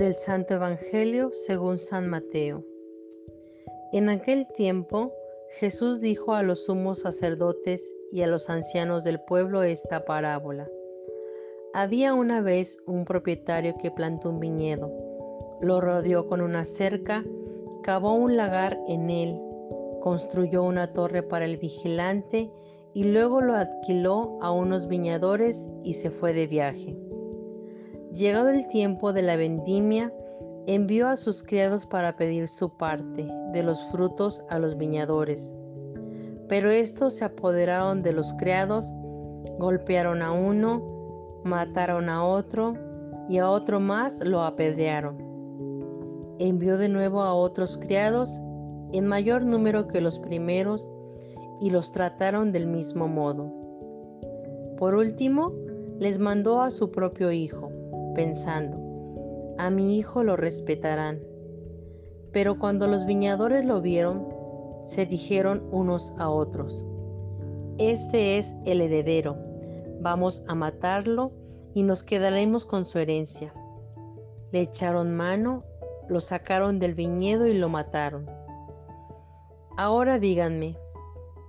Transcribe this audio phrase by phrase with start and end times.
[0.00, 2.64] Del Santo Evangelio según San Mateo.
[3.92, 5.12] En aquel tiempo
[5.58, 10.70] Jesús dijo a los sumos sacerdotes y a los ancianos del pueblo esta parábola.
[11.74, 14.90] Había una vez un propietario que plantó un viñedo,
[15.60, 17.22] lo rodeó con una cerca,
[17.82, 19.38] cavó un lagar en él,
[20.00, 22.50] construyó una torre para el vigilante
[22.94, 26.96] y luego lo alquiló a unos viñadores y se fue de viaje.
[28.14, 30.12] Llegado el tiempo de la vendimia,
[30.66, 35.54] envió a sus criados para pedir su parte de los frutos a los viñadores.
[36.48, 38.92] Pero estos se apoderaron de los criados,
[39.60, 40.82] golpearon a uno,
[41.44, 42.74] mataron a otro
[43.28, 45.16] y a otro más lo apedrearon.
[46.40, 48.40] Envió de nuevo a otros criados
[48.92, 50.90] en mayor número que los primeros
[51.60, 53.52] y los trataron del mismo modo.
[54.78, 55.54] Por último,
[56.00, 57.70] les mandó a su propio hijo
[58.14, 58.78] pensando,
[59.58, 61.20] a mi hijo lo respetarán.
[62.32, 64.28] Pero cuando los viñadores lo vieron,
[64.82, 66.84] se dijeron unos a otros,
[67.78, 69.36] este es el heredero,
[70.00, 71.32] vamos a matarlo
[71.74, 73.54] y nos quedaremos con su herencia.
[74.52, 75.64] Le echaron mano,
[76.08, 78.28] lo sacaron del viñedo y lo mataron.
[79.76, 80.76] Ahora díganme,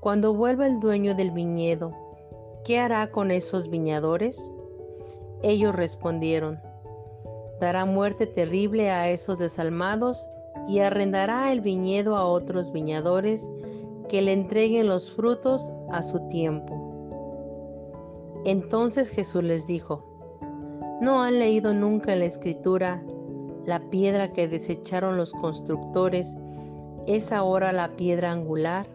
[0.00, 1.92] cuando vuelva el dueño del viñedo,
[2.64, 4.52] ¿qué hará con esos viñadores?
[5.42, 6.60] Ellos respondieron,
[7.60, 10.28] dará muerte terrible a esos desalmados
[10.68, 13.50] y arrendará el viñedo a otros viñadores
[14.08, 16.90] que le entreguen los frutos a su tiempo.
[18.44, 20.04] Entonces Jesús les dijo,
[21.00, 23.02] ¿no han leído nunca en la escritura
[23.66, 26.36] la piedra que desecharon los constructores
[27.06, 28.86] es ahora la piedra angular?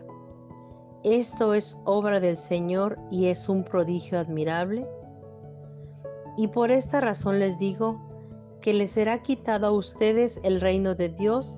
[1.04, 4.88] Esto es obra del Señor y es un prodigio admirable.
[6.38, 8.00] Y por esta razón les digo
[8.62, 11.58] que les será quitado a ustedes el reino de Dios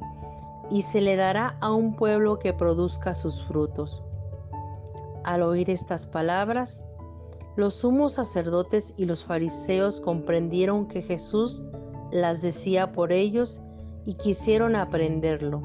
[0.70, 4.04] y se le dará a un pueblo que produzca sus frutos.
[5.24, 6.84] Al oír estas palabras,
[7.56, 11.66] los sumos sacerdotes y los fariseos comprendieron que Jesús
[12.12, 13.62] las decía por ellos
[14.06, 15.62] y quisieron aprenderlo,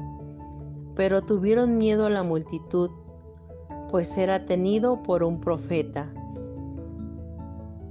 [0.95, 2.89] pero tuvieron miedo a la multitud,
[3.89, 6.11] pues era tenido por un profeta.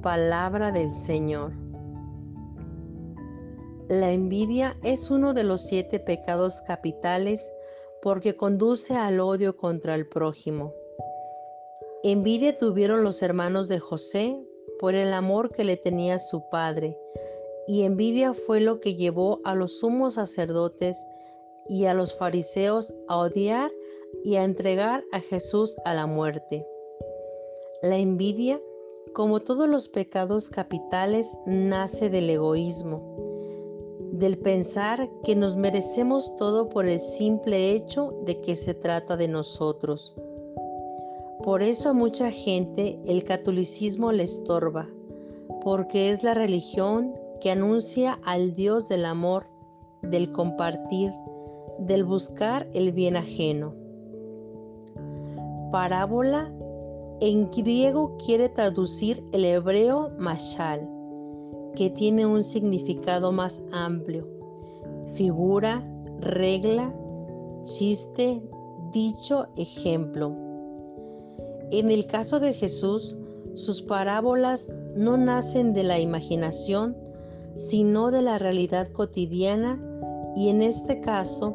[0.03, 1.53] Palabra del Señor.
[3.89, 7.53] La envidia es uno de los siete pecados capitales
[8.03, 10.75] porque conduce al odio contra el prójimo.
[12.03, 14.45] Envidia tuvieron los hermanos de José
[14.81, 16.99] por el amor que le tenía su padre,
[17.69, 21.07] y envidia fue lo que llevó a los sumos sacerdotes
[21.69, 23.71] y a los fariseos a odiar
[24.25, 26.67] y a entregar a Jesús a la muerte.
[27.83, 28.61] La envidia
[29.12, 33.03] como todos los pecados capitales, nace del egoísmo,
[34.12, 39.28] del pensar que nos merecemos todo por el simple hecho de que se trata de
[39.28, 40.15] nosotros.
[41.43, 44.89] Por eso a mucha gente el catolicismo le estorba,
[45.62, 49.45] porque es la religión que anuncia al Dios del amor,
[50.03, 51.12] del compartir,
[51.78, 53.75] del buscar el bien ajeno.
[55.71, 56.53] Parábola
[57.25, 60.91] en griego quiere traducir el hebreo mashal,
[61.77, 64.27] que tiene un significado más amplio.
[65.15, 65.88] Figura,
[66.19, 66.93] regla,
[67.62, 68.43] chiste,
[68.93, 70.34] dicho, ejemplo.
[71.71, 73.16] En el caso de Jesús,
[73.54, 76.97] sus parábolas no nacen de la imaginación,
[77.54, 79.81] sino de la realidad cotidiana
[80.34, 81.54] y en este caso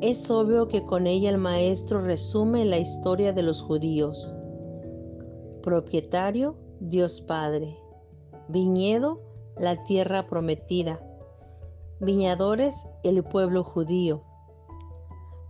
[0.00, 4.34] es obvio que con ella el maestro resume la historia de los judíos.
[5.64, 7.74] Propietario, Dios Padre.
[8.48, 9.22] Viñedo,
[9.56, 11.00] la tierra prometida.
[12.00, 14.22] Viñadores, el pueblo judío.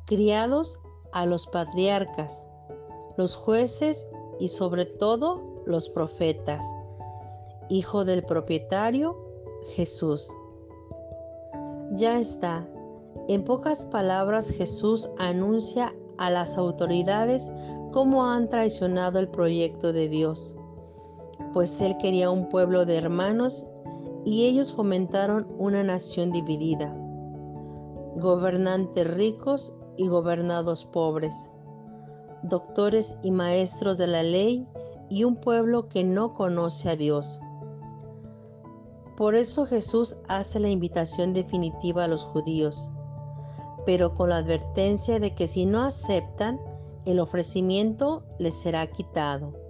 [0.07, 0.79] Criados,
[1.13, 2.47] a los patriarcas,
[3.17, 4.07] los jueces
[4.39, 6.65] y sobre todo los profetas.
[7.69, 9.19] Hijo del propietario,
[9.71, 10.33] Jesús.
[11.91, 12.69] Ya está.
[13.27, 17.51] En pocas palabras Jesús anuncia a las autoridades
[17.93, 20.55] cómo han traicionado el proyecto de Dios,
[21.53, 23.67] pues Él quería un pueblo de hermanos
[24.25, 26.95] y ellos fomentaron una nación dividida,
[28.17, 31.51] gobernantes ricos y gobernados pobres,
[32.43, 34.67] doctores y maestros de la ley
[35.11, 37.41] y un pueblo que no conoce a Dios.
[39.17, 42.91] Por eso Jesús hace la invitación definitiva a los judíos
[43.87, 46.61] pero con la advertencia de que si no aceptan,
[47.05, 49.64] el ofrecimiento les será quitado.